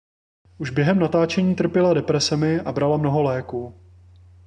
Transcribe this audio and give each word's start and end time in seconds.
Už 0.57 0.69
během 0.69 0.99
natáčení 0.99 1.55
trpěla 1.55 1.93
depresemi 1.93 2.59
a 2.59 2.71
brala 2.71 2.97
mnoho 2.97 3.21
léků. 3.23 3.75